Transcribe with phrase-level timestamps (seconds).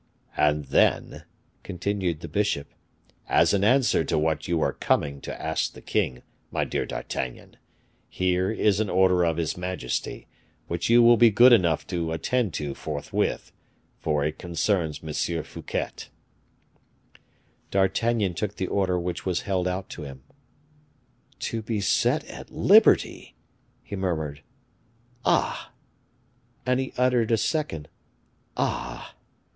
[0.35, 1.25] "And then,"
[1.61, 2.73] continued the bishop,
[3.29, 7.57] "as an answer to what you were coming to ask the king, my dear D'Artagnan,
[8.09, 10.25] here is an order of his majesty,
[10.67, 13.51] which you will be good enough to attend to forthwith,
[13.99, 15.43] for it concerns M.
[15.43, 15.91] Fouquet."
[17.69, 20.23] D'Artagnan took the order which was held out to him.
[21.41, 23.35] "To be set at liberty!"
[23.83, 24.41] he murmured.
[25.25, 25.71] "Ah!"
[26.65, 27.87] and he uttered a second
[28.57, 29.13] "ah!"